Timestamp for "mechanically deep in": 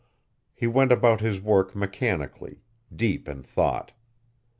1.75-3.43